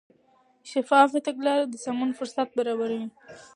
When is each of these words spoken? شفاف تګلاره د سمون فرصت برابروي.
شفاف 0.71 1.11
تګلاره 1.27 1.65
د 1.69 1.75
سمون 1.85 2.09
فرصت 2.19 2.47
برابروي. 2.57 3.07